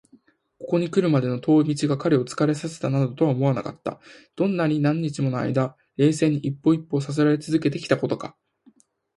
[0.57, 3.99] ここにくるまでの遠い道が彼を疲れさせたなどとは思われなかった。
[4.35, 8.35] どんなに何日ものあいだ、冷静に一歩一歩とさすらいつづけてきたことか！